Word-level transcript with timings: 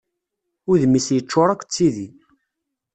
Udem-is 0.71 1.07
yeččur 1.15 1.49
akk 1.49 1.63
d 1.65 1.69
tidi. 1.73 2.07